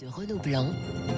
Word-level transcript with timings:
de 0.00 0.06
Renaud 0.08 0.38
Blanc 0.44 0.66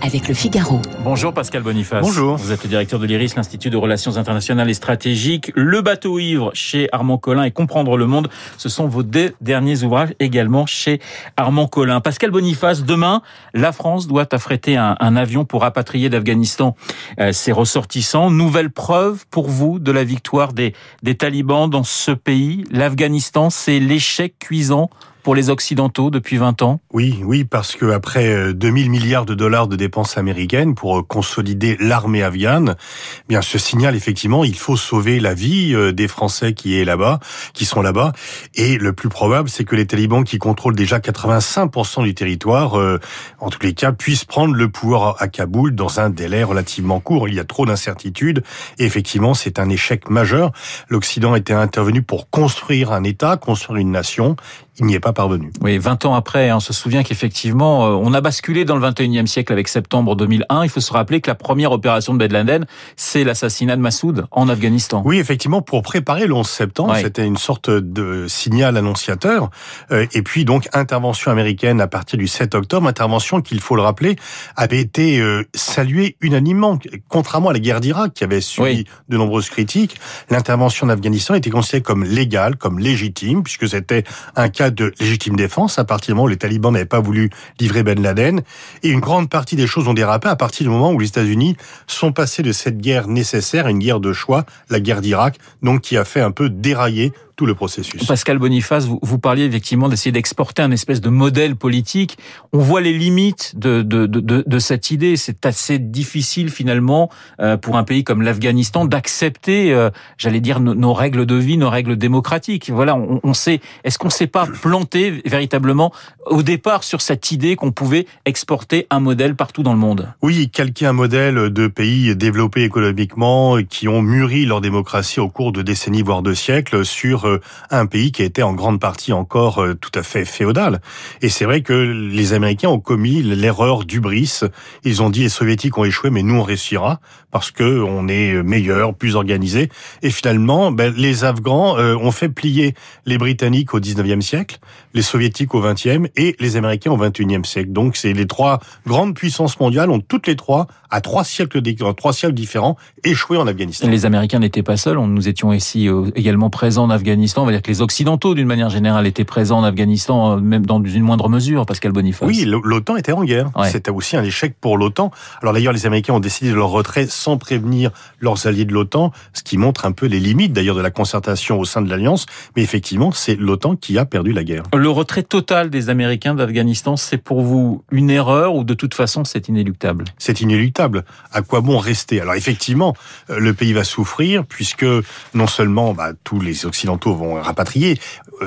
avec 0.03 0.29
le 0.29 0.35
Figaro. 0.35 0.81
Bonjour 1.03 1.35
Pascal 1.35 1.63
Boniface. 1.63 2.01
Bonjour. 2.01 2.37
Vous 2.37 2.53
êtes 2.53 2.63
le 2.63 2.69
directeur 2.69 3.01
de 3.01 3.07
l'IRIS, 3.07 3.35
l'Institut 3.35 3.71
de 3.71 3.77
Relations 3.77 4.17
Internationales 4.17 4.71
et 4.71 4.75
Stratégiques. 4.75 5.51
Le 5.57 5.81
bateau 5.81 6.21
ivre 6.21 6.53
chez 6.55 6.89
Armand 6.93 7.19
Collin 7.19 7.43
et 7.43 7.51
Comprendre 7.51 7.97
le 7.97 8.07
monde, 8.07 8.29
ce 8.57 8.69
sont 8.69 8.87
vos 8.87 9.03
deux 9.03 9.35
derniers 9.41 9.83
ouvrages 9.83 10.15
également 10.21 10.65
chez 10.67 11.01
Armand 11.37 11.67
Collin. 11.67 12.01
Pascal 12.01 12.31
Boniface, 12.31 12.85
demain, 12.85 13.23
la 13.53 13.73
France 13.73 14.07
doit 14.07 14.33
affréter 14.33 14.77
un, 14.77 14.97
un 15.01 15.17
avion 15.17 15.45
pour 15.45 15.63
rapatrier 15.63 16.09
d'Afghanistan 16.09 16.77
euh, 17.19 17.33
ses 17.33 17.51
ressortissants. 17.51 18.31
Nouvelle 18.31 18.71
preuve 18.71 19.27
pour 19.29 19.49
vous 19.49 19.81
de 19.81 19.91
la 19.91 20.05
victoire 20.05 20.53
des, 20.53 20.73
des 21.03 21.17
talibans 21.17 21.69
dans 21.69 21.85
ce 21.85 22.13
pays. 22.13 22.63
L'Afghanistan, 22.71 23.51
c'est 23.51 23.81
l'échec 23.81 24.39
cuisant 24.39 24.89
pour 25.29 25.35
les 25.35 25.51
Occidentaux 25.51 26.09
depuis 26.11 26.39
20 26.39 26.63
ans? 26.63 26.81
Oui, 26.91 27.21
oui, 27.23 27.45
parce 27.45 27.77
que 27.77 27.91
après 27.91 28.55
2000 28.55 28.89
milliards 28.89 29.27
de 29.27 29.35
dollars 29.35 29.69
de 29.69 29.77
dépenses 29.77 30.17
américaines 30.17 30.75
pour 30.75 31.07
consolider 31.07 31.77
l'armée 31.81 32.23
afghane, 32.23 32.77
eh 32.79 33.25
bien 33.29 33.43
ce 33.43 33.59
signal 33.59 33.95
effectivement, 33.95 34.43
il 34.43 34.57
faut 34.57 34.79
sauver 34.79 35.21
la 35.21 35.35
vie 35.35 35.75
euh, 35.75 35.93
des 35.93 36.09
Français 36.09 36.55
qui 36.55 36.81
est 36.81 36.87
là-bas, 36.87 37.21
qui 37.53 37.67
sont 37.67 37.83
là-bas, 37.83 38.15
et 38.55 38.79
le 38.79 38.95
plus 38.95 39.11
probable, 39.11 39.51
c'est 39.51 39.65
que 39.65 39.77
les 39.77 39.87
talibans 39.87 40.25
qui 40.25 40.39
contrôlent 40.39 40.75
déjà 40.75 40.99
85% 40.99 42.05
du 42.05 42.15
territoire, 42.15 42.81
euh, 42.81 42.99
en 43.39 43.51
tous 43.51 43.61
les 43.63 43.75
cas, 43.75 43.93
puissent 43.93 44.25
prendre 44.25 44.55
le 44.55 44.71
pouvoir 44.71 45.17
à 45.19 45.29
Kaboul 45.29 45.75
dans 45.75 46.01
un 46.01 46.09
délai 46.09 46.43
relativement 46.43 47.01
court. 47.01 47.29
Il 47.29 47.35
y 47.35 47.39
a 47.39 47.45
trop 47.45 47.67
d'incertitudes, 47.67 48.43
et 48.79 48.87
effectivement, 48.87 49.35
c'est 49.35 49.59
un 49.59 49.69
échec 49.69 50.09
majeur. 50.09 50.53
L'Occident 50.89 51.35
était 51.35 51.53
intervenu 51.53 52.01
pour 52.01 52.31
construire 52.31 52.93
un 52.93 53.05
État, 53.05 53.37
construire 53.37 53.77
une 53.77 53.91
nation 53.91 54.37
il 54.81 54.87
n'y 54.87 54.95
est 54.95 55.01
pas 55.01 55.13
parvenu. 55.19 55.51
Oui, 55.63 55.79
20 55.79 56.05
ans 56.05 56.15
après, 56.15 56.53
on 56.53 56.61
se 56.61 56.73
souvient 56.73 57.03
qu'effectivement, 57.03 57.87
euh, 57.87 58.01
on 58.01 58.15
a 58.15 58.21
basculé 58.21 58.65
dans 58.65 58.77
le 58.77 58.89
21e 58.89 59.27
siècle 59.27 59.53
avec 59.53 59.67
septembre 59.67 60.15
2001. 60.15 60.63
Il 60.63 60.71
faut 60.71 60.79
se 60.79 60.93
rappeler 60.93 61.21
que 61.21 61.29
la 61.29 61.35
première 61.35 61.73
opération 61.73 62.15
de 62.15 62.19
Ben 62.19 62.33
Laden, 62.33 62.67
c'est 62.95 63.25
l'assassinat 63.25 63.75
de 63.75 63.81
Massoud 63.81 64.27
en 64.31 64.49
Afghanistan. 64.49 65.03
Oui, 65.05 65.19
effectivement, 65.19 65.61
pour 65.61 65.83
préparer 65.83 66.29
le 66.29 66.35
11 66.35 66.47
septembre, 66.49 66.93
ouais. 66.93 67.03
c'était 67.03 67.27
une 67.27 67.37
sorte 67.37 67.69
de 67.69 68.27
signal 68.29 68.77
annonciateur. 68.77 69.51
Euh, 69.91 70.07
et 70.13 70.23
puis 70.23 70.45
donc, 70.45 70.69
intervention 70.73 71.33
américaine 71.33 71.81
à 71.81 71.89
partir 71.89 72.17
du 72.17 72.29
7 72.29 72.55
octobre, 72.55 72.87
intervention 72.87 73.41
qu'il 73.41 73.59
faut 73.59 73.75
le 73.75 73.83
rappeler, 73.83 74.15
avait 74.55 74.79
été 74.79 75.19
euh, 75.19 75.43
saluée 75.53 76.17
unanimement. 76.21 76.79
Contrairement 77.09 77.49
à 77.49 77.55
la 77.55 77.59
guerre 77.59 77.81
d'Irak, 77.81 78.15
qui 78.15 78.23
avait 78.23 78.41
subi 78.41 78.69
oui. 78.69 78.87
de 79.09 79.17
nombreuses 79.17 79.51
critiques, 79.51 79.97
l'intervention 80.31 80.87
en 80.87 80.91
Afghanistan 80.91 81.35
était 81.35 81.51
considérée 81.51 81.83
comme 81.83 82.05
légale, 82.05 82.55
comme 82.55 82.79
légitime, 82.79 83.43
puisque 83.43 83.69
c'était 83.69 84.05
un 84.37 84.49
cas 84.49 84.71
de 84.71 84.95
légitime 85.01 85.37
défense 85.37 85.79
à 85.79 85.85
partir 85.85 86.13
du 86.13 86.17
moment 86.17 86.25
où 86.25 86.29
les 86.29 86.37
talibans 86.37 86.73
n'avaient 86.73 86.85
pas 86.85 87.01
voulu 87.01 87.31
livrer 87.61 87.83
Ben 87.83 88.01
Laden. 88.01 88.43
Et 88.83 88.89
une 88.89 89.01
grande 89.01 89.29
partie 89.29 89.57
des 89.57 89.67
choses 89.67 89.89
ont 89.89 89.95
dérapé 89.95 90.29
à 90.29 90.37
partir 90.37 90.65
du 90.65 90.71
moment 90.71 90.93
où 90.93 90.99
les 90.99 91.09
États-Unis 91.09 91.57
sont 91.87 92.13
passés 92.13 92.43
de 92.43 92.53
cette 92.53 92.79
guerre 92.79 93.09
nécessaire 93.09 93.67
à 93.67 93.71
une 93.71 93.79
guerre 93.79 94.01
de 94.01 94.13
choix, 94.13 94.45
la 94.71 94.81
guerre 94.81 95.01
d'Irak, 95.01 95.39
donc 95.63 95.83
qui 95.83 95.97
a 95.97 96.05
fait 96.05 96.21
un 96.21 96.31
peu 96.31 96.49
dérailler 96.49 97.13
tout 97.39 97.47
le 97.47 97.55
processus. 97.55 98.05
Pascal 98.05 98.39
Boniface, 98.39 98.87
vous, 98.87 98.99
vous 99.01 99.19
parliez 99.21 99.45
effectivement 99.45 99.89
d'essayer 99.89 100.11
d'exporter 100.11 100.61
un 100.61 100.73
espèce 100.73 101.01
de 101.01 101.09
modèle 101.09 101.55
politique. 101.55 102.19
On 102.53 102.59
voit 102.59 102.81
les 102.81 102.93
limites 102.93 103.57
de, 103.57 103.83
de, 103.83 104.07
de, 104.07 104.43
de 104.45 104.59
cette 104.59 104.91
idée. 104.91 105.17
C'est 105.17 105.47
assez 105.47 105.79
difficile 105.79 106.51
finalement 106.51 107.11
euh, 107.41 107.57
pour 107.57 107.77
un 107.77 107.85
pays 107.85 108.03
comme 108.03 108.23
l'Afghanistan 108.23 108.87
d'accepter, 108.87 109.73
euh, 109.73 109.91
j'allais 110.17 110.41
dire, 110.41 110.59
nos, 110.59 110.75
nos, 110.75 110.93
règles 110.93 111.27
de 111.27 111.37
vie, 111.37 111.57
nos 111.59 111.71
règles 111.71 111.97
démocratiques. 111.97 112.71
Voilà, 112.71 112.97
on, 112.97 113.21
on 113.23 113.35
sait. 113.35 113.61
Est-ce 113.85 113.99
qu'on 113.99 114.09
ne 114.09 114.13
s'est 114.13 114.27
pas 114.27 114.47
planté 114.47 115.23
véritablement 115.25 115.93
au 116.27 116.43
départ 116.43 116.83
sur 116.83 117.01
cette 117.01 117.31
idée 117.31 117.55
qu'on 117.55 117.71
pouvait 117.71 118.07
exporter 118.25 118.89
un 118.91 118.99
modèle 118.99 119.37
partout 119.37 119.63
dans 119.63 119.73
le 119.73 119.79
monde? 119.79 120.13
Oui, 120.23 120.51
calquer 120.51 120.87
un 120.87 120.93
modèle 120.93 121.51
de 121.51 121.69
pays 121.69 122.17
développés 122.17 122.65
économiquement 122.65 123.59
qui 123.63 123.87
ont 123.87 124.03
mûri 124.03 124.45
leur 124.45 124.61
démocratie 124.61 125.21
au 125.21 125.29
cours 125.29 125.53
de 125.53 125.63
décennies 125.63 126.03
voire 126.03 126.23
de 126.23 126.35
siècles 126.35 126.85
sur 126.85 127.28
un 127.71 127.87
pays 127.87 128.13
qui 128.13 128.23
était 128.23 128.43
en 128.43 128.55
grande 128.55 128.81
partie 128.81 129.13
encore 129.13 129.65
tout 129.81 129.91
à 129.95 130.03
fait 130.03 130.25
féodal. 130.25 130.81
Et 131.23 131.29
c'est 131.29 131.45
vrai 131.45 131.63
que 131.63 131.73
les 131.73 132.33
Américains 132.33 132.69
ont 132.69 132.81
commis 132.81 133.23
l'erreur 133.23 133.85
d'ubris. 133.85 134.41
Ils 134.85 135.03
ont 135.03 135.11
dit 135.11 135.23
les 135.23 135.29
Soviétiques 135.29 135.77
ont 135.79 135.85
échoué, 135.85 136.11
mais 136.11 136.23
nous 136.23 136.37
on 136.37 136.43
réussira 136.43 137.01
parce 137.31 137.51
que 137.51 137.83
on 137.83 138.09
est 138.09 138.43
meilleur, 138.43 138.95
plus 138.95 139.17
organisé. 139.17 139.71
Et 140.03 140.11
finalement, 140.11 140.73
ben, 140.73 140.93
les 140.97 141.25
Afghans 141.25 141.79
euh, 141.79 141.95
ont 141.97 142.11
fait 142.11 142.29
plier 142.29 142.75
les 143.07 143.19
Britanniques 143.19 143.75
au 143.75 143.81
19e 143.81 144.21
siècle, 144.21 144.59
les 144.95 145.03
Soviétiques 145.03 145.55
au 145.55 145.63
20e 145.63 146.09
et 146.17 146.37
les 146.41 146.57
Américains 146.57 146.91
au 146.91 146.99
21e 146.99 147.45
siècle. 147.45 147.73
Donc 147.73 147.97
c'est 147.97 148.13
les 148.13 148.27
trois 148.27 148.61
grandes 148.87 149.15
puissances 149.15 149.59
mondiales 149.61 149.91
ont 149.91 150.01
toutes 150.01 150.27
les 150.27 150.37
trois 150.37 150.67
à 150.91 151.01
trois 151.01 151.25
siècles, 151.25 151.63
trois 151.97 152.13
siècles 152.13 152.35
différents 152.35 152.77
échoué 153.05 153.37
en 153.37 153.47
Afghanistan. 153.47 153.89
Les 153.89 154.07
Américains 154.07 154.39
n'étaient 154.39 154.63
pas 154.63 154.77
seuls. 154.77 154.99
Nous 154.99 155.29
étions 155.29 155.53
ici 155.53 155.89
également 156.15 156.51
présents 156.51 156.85
en 156.85 156.91
Afghanistan. 156.91 157.18
On 157.37 157.45
va 157.45 157.53
dire 157.53 157.63
que 157.63 157.69
les 157.69 157.83
Occidentaux, 157.83 158.35
d'une 158.35 158.47
manière 158.47 158.71
générale, 158.71 159.07
étaient 159.07 159.25
présents 159.25 159.59
en 159.59 159.65
Afghanistan, 159.65 160.41
même 160.41 160.65
dans 160.65 160.83
une 160.83 161.03
moindre 161.03 161.29
mesure, 161.29 161.67
Pascal 161.67 161.93
Boniface. 161.93 162.29
Oui, 162.29 162.45
l'OTAN 162.45 162.97
était 162.97 163.13
en 163.13 163.25
guerre. 163.25 163.51
Ouais. 163.57 163.71
C'était 163.71 163.91
aussi 163.91 164.17
un 164.17 164.25
échec 164.25 164.55
pour 164.61 164.79
l'OTAN. 164.79 165.11
Alors 165.43 165.55
d'ailleurs, 165.55 165.73
les 165.73 165.87
Américains 165.87 166.15
ont 166.15 166.21
décidé 166.21 166.51
de 166.51 166.57
leur 166.57 166.69
retrait 166.69 167.07
sans 167.07 167.39
prévenir 167.39 167.91
leurs 168.21 168.47
alliés 168.47 168.65
de 168.65 168.73
l'OTAN, 168.73 169.13
ce 169.33 169.43
qui 169.43 169.59
montre 169.59 169.87
un 169.87 169.93
peu 169.93 170.07
les 170.07 170.21
limites 170.21 170.53
d'ailleurs 170.53 170.77
de 170.77 170.81
la 170.81 170.91
concertation 170.91 171.59
au 171.59 171.65
sein 171.65 171.83
de 171.83 171.91
l'Alliance. 171.91 172.27
Mais 172.57 172.63
effectivement, 172.63 173.13
c'est 173.13 173.37
l'OTAN 173.37 173.77
qui 173.77 173.99
a 173.99 174.05
perdu 174.05 174.33
la 174.33 174.45
guerre. 174.45 174.63
Le 174.75 174.91
retrait 174.91 175.23
total 175.23 175.71
des 175.71 175.91
Américains 175.91 176.35
d'Afghanistan, 176.35 176.97
c'est 176.97 177.19
pour 177.19 177.43
vous 177.43 177.83
une 177.91 178.11
erreur 178.11 178.55
ou 178.55 178.65
de 178.65 178.75
toute 178.75 178.95
façon 178.95 179.25
c'est 179.25 179.49
inéluctable? 179.49 180.05
C'est 180.19 180.41
inéluctable. 180.41 181.05
À 181.33 181.43
quoi 181.43 181.61
bon 181.61 181.79
rester? 181.79 182.21
Alors 182.21 182.35
effectivement, 182.35 182.95
le 183.29 183.55
pays 183.55 183.73
va 183.73 183.85
souffrir 183.85 184.45
puisque 184.47 184.87
non 185.35 185.47
seulement 185.47 185.95
bah, 185.95 186.13
tous 186.25 186.41
les 186.41 186.67
Occidentaux 186.67 187.08
vont 187.15 187.41
rapatrier 187.41 187.99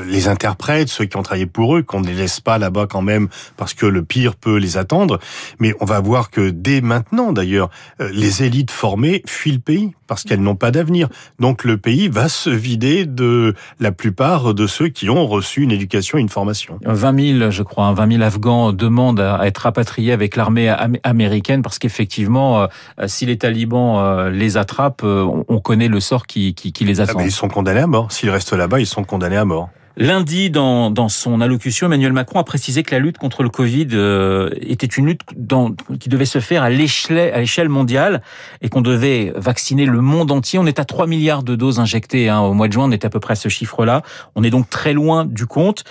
les 0.06 0.28
interprètes, 0.28 0.90
ceux 0.90 1.06
qui 1.06 1.18
ont 1.18 1.24
travaillé 1.24 1.46
pour 1.46 1.76
eux, 1.76 1.84
qu'on 1.84 2.02
ne 2.02 2.08
les 2.08 2.14
laisse 2.14 2.40
pas 2.40 2.58
là-bas 2.58 2.88
quand 2.90 3.02
même 3.02 3.28
parce 3.58 3.74
que 3.74 3.86
le 3.86 4.04
pire 4.04 4.36
peut 4.36 4.58
les 4.58 4.78
attendre. 4.78 5.20
Mais 5.60 5.74
on 5.80 5.86
va 5.86 6.00
voir 6.00 6.30
que 6.30 6.50
dès 6.50 6.82
maintenant, 6.82 7.34
d'ailleurs, 7.34 7.70
les 8.00 8.44
élites 8.44 8.72
formées 8.72 9.22
fuient 9.28 9.54
le 9.54 9.60
pays 9.60 9.94
parce 10.08 10.24
qu'elles 10.24 10.42
n'ont 10.42 10.56
pas 10.56 10.72
d'avenir. 10.72 11.08
Donc 11.40 11.64
le 11.64 11.78
pays 11.78 12.10
va 12.10 12.28
se 12.28 12.50
vider 12.50 13.06
de 13.06 13.54
la 13.80 13.92
plupart 13.92 14.54
de 14.54 14.68
ceux 14.68 14.90
qui 14.90 15.10
ont 15.10 15.26
reçu 15.28 15.62
une 15.62 15.72
éducation 15.72 16.18
et 16.18 16.22
une 16.22 16.30
formation. 16.30 16.80
20 16.86 17.38
000, 17.40 17.52
je 17.52 17.64
crois, 17.64 17.94
20 17.94 18.12
000 18.18 18.24
Afghans 18.24 18.74
demandent 18.74 19.22
à 19.22 19.46
être 19.48 19.60
rapatriés 19.60 20.12
avec 20.12 20.36
l'armée 20.36 20.74
américaine 21.04 21.62
parce 21.62 21.80
qu'effectivement, 21.80 22.68
si 23.08 23.26
les 23.26 23.38
talibans 23.38 24.30
les 24.30 24.58
attrapent, 24.58 25.04
on 25.04 25.60
connaît 25.60 25.88
le 25.88 26.00
sort 26.00 26.28
qui, 26.28 26.54
qui, 26.56 26.74
qui 26.74 26.84
les 26.84 27.00
attend. 27.00 27.20
Ah 27.20 27.24
ils 27.24 27.32
sont 27.32 27.48
condamnés 27.48 27.82
à 27.82 27.88
mort. 27.88 28.12
S'ils 28.12 28.30
restent 28.30 28.41
ils 28.80 28.86
sont 28.86 29.04
condamnés 29.04 29.38
à 29.38 29.46
mort. 29.46 29.70
Lundi, 29.98 30.50
dans, 30.50 30.90
dans 30.90 31.10
son 31.10 31.42
allocution, 31.42 31.88
Emmanuel 31.88 32.14
Macron 32.14 32.40
a 32.40 32.44
précisé 32.44 32.82
que 32.84 32.96
la 32.96 33.00
lutte 33.00 33.18
contre 33.18 33.44
le 33.44 33.50
Covid 33.50 33.90
euh, 33.92 34.50
était 34.62 34.88
une 34.88 35.08
lutte 35.08 35.22
dans, 35.36 35.74
qui 36.00 36.08
devait 36.08 36.26
se 36.26 36.40
faire 36.40 36.64
à 36.64 36.70
l'échelle 36.70 37.70
mondiale 37.70 38.22
et 38.62 38.70
qu'on 38.70 38.82
devait 38.82 39.34
vacciner 39.36 39.86
le 39.86 40.00
monde 40.00 40.32
entier. 40.32 40.60
On 40.60 40.66
est 40.66 40.80
à 40.80 40.86
3 40.86 41.08
milliards 41.08 41.44
de 41.44 41.56
doses 41.56 41.80
injectées 41.80 42.30
hein, 42.30 42.40
au 42.40 42.54
mois 42.54 42.68
de 42.68 42.74
juin, 42.74 42.86
on 42.86 42.92
est 42.92 43.04
à 43.04 43.10
peu 43.10 43.20
près 43.20 43.34
à 43.34 43.36
ce 43.36 43.50
chiffre-là. 43.50 44.02
On 44.36 44.44
est 44.44 44.50
donc 44.50 44.70
très 44.70 44.94
loin 44.94 45.26
du 45.26 45.46
compte. 45.46 45.84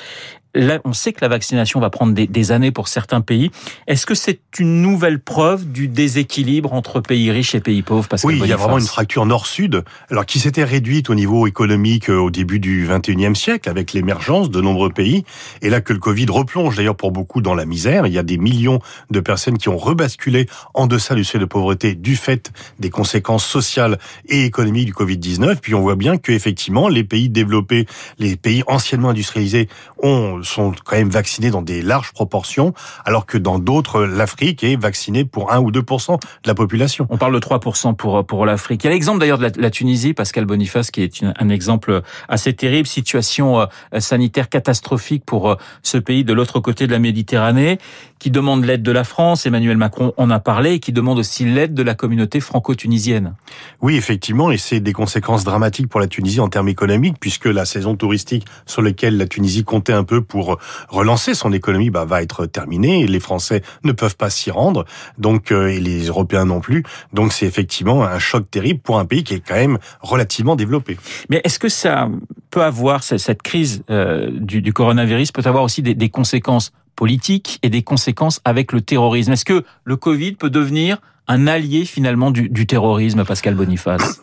Là, 0.55 0.81
on 0.85 0.93
sait 0.93 1.13
que 1.13 1.21
la 1.21 1.29
vaccination 1.29 1.81
va 1.81 1.91
prendre 1.91 2.13
des, 2.13 2.27
des 2.27 2.53
années 2.53 2.73
pour 2.73 2.89
certains 2.89 3.21
pays. 3.21 3.51
Est-ce 3.87 4.07
que 4.07 4.15
c'est 4.15 4.41
une 4.59 4.83
nouvelle 4.83 5.21
preuve 5.21 5.71
du 5.71 5.89
déséquilibre 5.89 6.73
entre 6.73 7.01
pays 7.01 7.31
riches 7.31 7.55
et 7.55 7.61
pays 7.61 7.83
pauvres 7.83 8.09
Parce 8.09 8.25
Oui, 8.25 8.39
il 8.43 8.49
y 8.49 8.53
a 8.53 8.57
vraiment 8.57 8.79
une 8.79 8.87
fracture 8.87 9.27
nord-sud, 9.27 9.85
alors 10.11 10.27
qui 10.27 10.41
s'était 10.41 10.65
réduite 10.65 11.11
au 11.11 11.15
niveau 11.15 11.47
économique 11.47 12.09
au 12.09 12.31
début 12.31 12.59
du 12.59 12.87
21e 12.87 13.35
siècle 13.35 13.69
avec 13.69 13.93
l'émergence 13.93 14.51
de 14.51 14.61
nombreux 14.61 14.91
pays. 14.91 15.25
Et 15.63 15.71
là 15.71 15.81
que 15.81 15.93
le 15.93 15.99
Covid 15.99 16.27
replonge 16.29 16.77
d'ailleurs 16.77 16.97
pour 16.97 17.13
beaucoup 17.13 17.41
dans 17.41 17.55
la 17.55 17.65
misère. 17.65 18.07
Il 18.07 18.13
y 18.13 18.19
a 18.19 18.23
des 18.23 18.39
millions 18.39 18.81
de 19.11 19.21
personnes 19.21 19.59
qui 19.59 19.69
ont 19.69 19.79
rebasculé 19.79 20.47
en 20.75 20.87
deçà 20.87 21.15
du 21.15 21.25
seuil 21.25 21.41
de 21.41 21.47
pauvreté 21.47 21.95
du 21.95 22.17
fait 22.17 22.51
des 22.79 22.91
conséquences 22.91 23.47
sociales 23.47 23.99
et 24.29 24.45
économiques 24.45 24.87
du 24.87 24.93
Covid-19. 24.93 25.57
Puis 25.61 25.75
on 25.75 25.81
voit 25.81 25.97
bien 25.97 26.19
que 26.19 26.33
effectivement 26.33 26.89
les 26.89 27.05
pays 27.05 27.29
développés, 27.29 27.87
les 28.19 28.37
pays 28.37 28.63
anciennement 28.67 29.11
industrialisés 29.11 29.69
ont 30.03 30.40
sont 30.43 30.73
quand 30.85 30.97
même 30.97 31.11
vaccinés 31.11 31.51
dans 31.51 31.63
des 31.63 31.83
larges 31.83 32.13
proportions, 32.13 32.75
alors 33.05 33.27
que 33.27 33.39
dans 33.39 33.59
d'autres, 33.59 34.03
l'Afrique 34.03 34.65
est 34.65 34.77
vaccinée 34.77 35.25
pour 35.25 35.53
1 35.53 35.61
ou 35.61 35.71
2 35.71 35.81
de 35.81 36.19
la 36.47 36.55
population. 36.55 37.07
On 37.11 37.19
parle 37.19 37.35
de 37.35 37.41
3% 37.41 37.95
pour, 37.97 38.25
pour 38.25 38.47
l'Afrique. 38.47 38.85
Il 38.85 38.87
y 38.87 38.91
a 38.91 38.93
l'exemple 38.93 39.19
d'ailleurs 39.21 39.39
de 39.39 39.51
la, 39.57 39.71
Tunisie, 39.71 40.15
Pascal 40.15 40.45
Boniface, 40.45 40.91
qui 40.91 41.03
est 41.03 41.25
un 41.39 41.49
exemple 41.49 42.03
assez 42.29 42.53
terrible, 42.53 42.87
situation 42.87 43.67
sanitaire 43.99 44.49
catastrophique 44.49 45.25
pour 45.25 45.57
ce 45.83 45.99
pays 45.99 46.25
de 46.25 46.33
l'autre 46.33 46.61
côté 46.61 46.87
de 46.87 46.93
la 46.93 46.99
Méditerranée 46.99 47.79
qui 48.21 48.31
demande 48.31 48.65
l'aide 48.65 48.83
de 48.83 48.93
la 48.93 49.03
France, 49.03 49.47
Emmanuel 49.47 49.79
Macron 49.79 50.13
en 50.19 50.31
a 50.31 50.39
parlé, 50.39 50.75
et 50.75 50.79
qui 50.79 50.93
demande 50.93 51.19
aussi 51.19 51.47
l'aide 51.47 51.75
de 51.75 51.83
la 51.83 51.95
communauté 51.95 52.39
franco-tunisienne. 52.39 53.35
Oui, 53.81 53.97
effectivement, 53.97 54.51
et 54.51 54.59
c'est 54.59 54.79
des 54.79 54.93
conséquences 54.93 55.43
dramatiques 55.43 55.89
pour 55.89 56.01
la 56.01 56.07
Tunisie 56.07 56.39
en 56.39 56.49
termes 56.49 56.69
économiques, 56.69 57.17
puisque 57.19 57.47
la 57.47 57.65
saison 57.65 57.97
touristique 57.97 58.47
sur 58.67 58.83
laquelle 58.83 59.17
la 59.17 59.27
Tunisie 59.27 59.65
comptait 59.65 59.95
un 59.95 60.05
peu 60.05 60.21
pour 60.23 60.59
relancer 60.91 61.35
son 61.35 61.53
économie 61.53 61.89
bah, 61.89 62.05
va 62.05 62.23
être 62.23 62.45
terminée, 62.45 63.01
et 63.01 63.07
les 63.07 63.21
Français 63.21 63.63
ne 63.85 63.93
peuvent 63.93 64.17
pas 64.17 64.29
s'y 64.29 64.51
rendre, 64.51 64.85
donc 65.17 65.51
euh, 65.51 65.69
et 65.69 65.81
les 65.81 66.07
Européens 66.07 66.45
non 66.45 66.61
plus. 66.61 66.85
Donc 67.15 67.33
c'est 67.33 67.47
effectivement 67.47 68.05
un 68.05 68.19
choc 68.19 68.51
terrible 68.51 68.81
pour 68.81 68.99
un 68.99 69.07
pays 69.07 69.25
qui 69.25 69.35
est 69.35 69.41
quand 69.41 69.55
même 69.55 69.79
relativement 70.03 70.57
développé. 70.57 70.99
Mais 71.31 71.41
est-ce 71.45 71.59
que 71.59 71.71
ça 71.71 72.11
peut 72.51 72.63
avoir 72.63 73.03
cette 73.03 73.43
crise 73.43 73.83
euh, 73.89 74.31
du, 74.31 74.61
du, 74.61 74.73
coronavirus 74.75 75.33
peut 75.33 75.43
avoir 75.47 75.65
aussi 75.65 75.83
des, 75.83 75.95
des 75.95 76.11
conséquences 76.11 76.73
politiques 76.97 77.59
et 77.63 77.71
des 77.71 77.83
conséquences 77.83 78.41
avec 78.45 78.73
le 78.73 78.81
terrorisme 78.81 79.33
Est-ce 79.33 79.45
que 79.45 79.65
le 79.85 79.97
Covid 79.97 80.33
peut 80.33 80.51
devenir 80.51 80.99
un 81.29 81.47
allié 81.47 81.85
finalement 81.85 82.31
du, 82.31 82.49
du 82.49 82.67
terrorisme, 82.67 83.25
Pascal 83.25 83.55
Boniface 83.55 84.23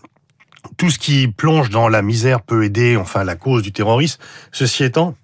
Tout 0.77 0.89
ce 0.89 0.99
qui 0.99 1.27
plonge 1.27 1.69
dans 1.69 1.87
la 1.87 2.01
misère 2.01 2.41
peut 2.41 2.63
aider, 2.63 2.97
enfin, 2.97 3.23
la 3.23 3.35
cause 3.35 3.63
du 3.63 3.71
terrorisme. 3.71 4.21
Ceci 4.51 4.83
étant, 4.83 5.15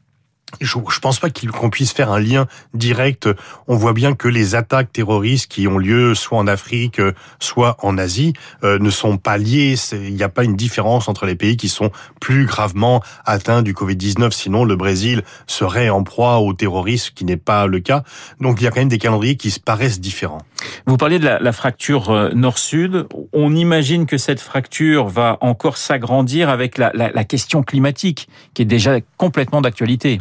je 0.61 0.77
ne 0.77 0.99
pense 1.01 1.19
pas 1.19 1.29
qu'on 1.29 1.69
puisse 1.69 1.91
faire 1.91 2.11
un 2.11 2.19
lien 2.19 2.47
direct. 2.73 3.29
On 3.67 3.75
voit 3.75 3.93
bien 3.93 4.13
que 4.13 4.27
les 4.27 4.55
attaques 4.55 4.91
terroristes 4.91 5.51
qui 5.51 5.67
ont 5.67 5.77
lieu 5.77 6.15
soit 6.15 6.37
en 6.37 6.47
Afrique, 6.47 7.01
soit 7.39 7.77
en 7.81 7.97
Asie, 7.97 8.33
euh, 8.63 8.79
ne 8.79 8.89
sont 8.89 9.17
pas 9.17 9.37
liées. 9.37 9.75
Il 9.91 10.13
n'y 10.13 10.23
a 10.23 10.29
pas 10.29 10.43
une 10.43 10.55
différence 10.55 11.07
entre 11.07 11.25
les 11.25 11.35
pays 11.35 11.57
qui 11.57 11.69
sont 11.69 11.91
plus 12.19 12.45
gravement 12.45 13.01
atteints 13.25 13.61
du 13.61 13.73
Covid-19. 13.73 14.31
Sinon, 14.31 14.65
le 14.65 14.75
Brésil 14.75 15.23
serait 15.47 15.89
en 15.89 16.03
proie 16.03 16.39
au 16.39 16.53
terrorisme, 16.53 17.13
qui 17.15 17.25
n'est 17.25 17.37
pas 17.37 17.67
le 17.67 17.79
cas. 17.79 18.03
Donc, 18.39 18.61
il 18.61 18.63
y 18.63 18.67
a 18.67 18.71
quand 18.71 18.81
même 18.81 18.89
des 18.89 18.97
calendriers 18.97 19.37
qui 19.37 19.51
se 19.51 19.59
paraissent 19.59 19.99
différents. 19.99 20.41
Vous 20.85 20.97
parliez 20.97 21.19
de 21.19 21.25
la, 21.25 21.39
la 21.39 21.51
fracture 21.51 22.09
euh, 22.11 22.29
nord-sud. 22.33 23.07
On 23.33 23.55
imagine 23.55 24.05
que 24.05 24.17
cette 24.17 24.39
fracture 24.39 25.07
va 25.07 25.37
encore 25.41 25.77
s'agrandir 25.77 26.49
avec 26.49 26.77
la, 26.77 26.91
la, 26.93 27.11
la 27.11 27.23
question 27.23 27.63
climatique, 27.63 28.29
qui 28.53 28.61
est 28.61 28.65
déjà 28.65 28.99
complètement 29.17 29.61
d'actualité. 29.61 30.19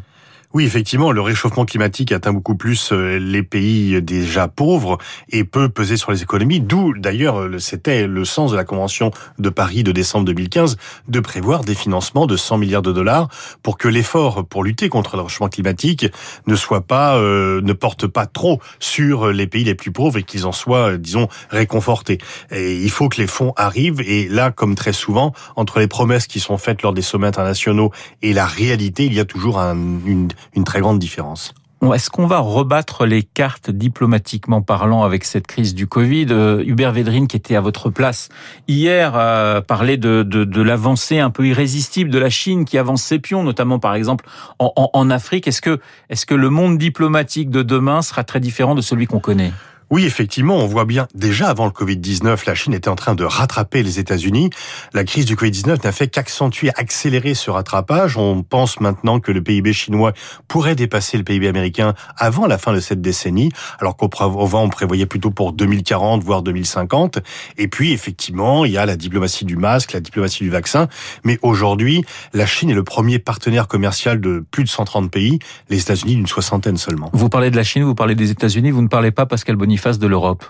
Oui, 0.54 0.64
effectivement, 0.64 1.12
le 1.12 1.22
réchauffement 1.22 1.64
climatique 1.64 2.12
atteint 2.12 2.34
beaucoup 2.34 2.54
plus 2.54 2.92
euh, 2.92 3.18
les 3.18 3.42
pays 3.42 4.02
déjà 4.02 4.48
pauvres 4.48 4.98
et 5.30 5.44
peut 5.44 5.70
peser 5.70 5.96
sur 5.96 6.12
les 6.12 6.22
économies, 6.22 6.60
d'où 6.60 6.92
d'ailleurs 6.92 7.48
c'était 7.58 8.06
le 8.06 8.26
sens 8.26 8.50
de 8.50 8.56
la 8.56 8.64
Convention 8.64 9.12
de 9.38 9.48
Paris 9.48 9.82
de 9.82 9.92
décembre 9.92 10.26
2015 10.26 10.76
de 11.08 11.20
prévoir 11.20 11.64
des 11.64 11.74
financements 11.74 12.26
de 12.26 12.36
100 12.36 12.58
milliards 12.58 12.82
de 12.82 12.92
dollars 12.92 13.28
pour 13.62 13.78
que 13.78 13.88
l'effort 13.88 14.44
pour 14.44 14.62
lutter 14.62 14.90
contre 14.90 15.16
le 15.16 15.22
réchauffement 15.22 15.48
climatique 15.48 16.06
ne 16.46 16.54
soit 16.54 16.82
pas, 16.82 17.16
euh, 17.16 17.62
ne 17.62 17.72
porte 17.72 18.06
pas 18.06 18.26
trop 18.26 18.60
sur 18.78 19.28
les 19.28 19.46
pays 19.46 19.64
les 19.64 19.74
plus 19.74 19.90
pauvres 19.90 20.18
et 20.18 20.22
qu'ils 20.22 20.44
en 20.44 20.52
soient, 20.52 20.98
disons, 20.98 21.28
réconfortés. 21.48 22.18
Et 22.50 22.76
il 22.76 22.90
faut 22.90 23.08
que 23.08 23.18
les 23.22 23.26
fonds 23.26 23.54
arrivent 23.56 24.02
et 24.02 24.28
là, 24.28 24.50
comme 24.50 24.74
très 24.74 24.92
souvent, 24.92 25.32
entre 25.56 25.78
les 25.78 25.88
promesses 25.88 26.26
qui 26.26 26.40
sont 26.40 26.58
faites 26.58 26.82
lors 26.82 26.92
des 26.92 27.00
sommets 27.00 27.26
internationaux 27.26 27.90
et 28.20 28.34
la 28.34 28.44
réalité, 28.44 29.06
il 29.06 29.14
y 29.14 29.20
a 29.20 29.24
toujours 29.24 29.58
un, 29.58 29.76
une 30.04 30.28
une 30.54 30.64
très 30.64 30.80
grande 30.80 30.98
différence. 30.98 31.54
Est-ce 31.92 32.10
qu'on 32.10 32.28
va 32.28 32.38
rebattre 32.38 33.06
les 33.06 33.24
cartes 33.24 33.68
diplomatiquement 33.70 34.62
parlant 34.62 35.02
avec 35.02 35.24
cette 35.24 35.48
crise 35.48 35.74
du 35.74 35.88
Covid? 35.88 36.26
Euh, 36.30 36.62
Hubert 36.64 36.92
Védrine, 36.92 37.26
qui 37.26 37.36
était 37.36 37.56
à 37.56 37.60
votre 37.60 37.90
place 37.90 38.28
hier, 38.68 39.14
euh, 39.16 39.60
parlait 39.60 39.96
de, 39.96 40.22
de, 40.22 40.62
l'avancée 40.62 41.18
un 41.18 41.30
peu 41.30 41.44
irrésistible 41.44 42.08
de 42.08 42.20
la 42.20 42.30
Chine 42.30 42.64
qui 42.64 42.78
avance 42.78 43.02
ses 43.02 43.18
pions, 43.18 43.42
notamment 43.42 43.80
par 43.80 43.96
exemple 43.96 44.26
en, 44.60 44.72
en, 44.76 45.10
Afrique. 45.10 45.48
Est-ce 45.48 45.60
que, 45.60 45.80
est-ce 46.08 46.24
que 46.24 46.36
le 46.36 46.50
monde 46.50 46.78
diplomatique 46.78 47.50
de 47.50 47.62
demain 47.62 48.00
sera 48.00 48.22
très 48.22 48.38
différent 48.38 48.76
de 48.76 48.80
celui 48.80 49.06
qu'on 49.06 49.18
connaît? 49.18 49.52
Oui, 49.92 50.06
effectivement, 50.06 50.56
on 50.56 50.66
voit 50.66 50.86
bien, 50.86 51.06
déjà 51.14 51.50
avant 51.50 51.66
le 51.66 51.70
Covid-19, 51.70 52.46
la 52.46 52.54
Chine 52.54 52.72
était 52.72 52.88
en 52.88 52.94
train 52.94 53.14
de 53.14 53.24
rattraper 53.24 53.82
les 53.82 53.98
États-Unis. 53.98 54.48
La 54.94 55.04
crise 55.04 55.26
du 55.26 55.36
Covid-19 55.36 55.84
n'a 55.84 55.92
fait 55.92 56.08
qu'accentuer, 56.08 56.70
accélérer 56.76 57.34
ce 57.34 57.50
rattrapage. 57.50 58.16
On 58.16 58.42
pense 58.42 58.80
maintenant 58.80 59.20
que 59.20 59.30
le 59.32 59.42
PIB 59.42 59.74
chinois 59.74 60.14
pourrait 60.48 60.76
dépasser 60.76 61.18
le 61.18 61.24
PIB 61.24 61.46
américain 61.46 61.92
avant 62.16 62.46
la 62.46 62.56
fin 62.56 62.72
de 62.72 62.80
cette 62.80 63.02
décennie, 63.02 63.52
alors 63.80 63.98
qu'auparavant 63.98 64.62
on 64.62 64.70
prévoyait 64.70 65.04
plutôt 65.04 65.30
pour 65.30 65.52
2040, 65.52 66.24
voire 66.24 66.40
2050. 66.40 67.18
Et 67.58 67.68
puis, 67.68 67.92
effectivement, 67.92 68.64
il 68.64 68.72
y 68.72 68.78
a 68.78 68.86
la 68.86 68.96
diplomatie 68.96 69.44
du 69.44 69.56
masque, 69.56 69.92
la 69.92 70.00
diplomatie 70.00 70.42
du 70.42 70.48
vaccin. 70.48 70.88
Mais 71.22 71.38
aujourd'hui, 71.42 72.02
la 72.32 72.46
Chine 72.46 72.70
est 72.70 72.74
le 72.74 72.82
premier 72.82 73.18
partenaire 73.18 73.68
commercial 73.68 74.22
de 74.22 74.42
plus 74.50 74.64
de 74.64 74.70
130 74.70 75.10
pays, 75.10 75.38
les 75.68 75.82
États-Unis 75.82 76.16
d'une 76.16 76.26
soixantaine 76.26 76.78
seulement. 76.78 77.10
Vous 77.12 77.28
parlez 77.28 77.50
de 77.50 77.56
la 77.56 77.62
Chine, 77.62 77.82
vous 77.82 77.94
parlez 77.94 78.14
des 78.14 78.30
États-Unis, 78.30 78.70
vous 78.70 78.80
ne 78.80 78.88
parlez 78.88 79.10
pas, 79.10 79.26
Pascal 79.26 79.56
Boniface, 79.56 79.81
face 79.82 79.98
de 79.98 80.06
l'Europe 80.06 80.44